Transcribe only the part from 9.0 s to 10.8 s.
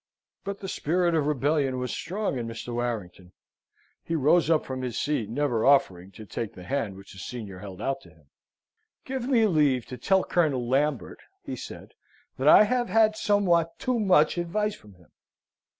"Give me leave to tell Colonel